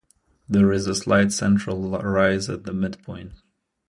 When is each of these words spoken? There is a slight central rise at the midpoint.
There 0.49 0.71
is 0.71 0.87
a 0.87 0.95
slight 0.95 1.31
central 1.31 1.91
rise 1.91 2.49
at 2.49 2.63
the 2.63 2.73
midpoint. 2.73 3.33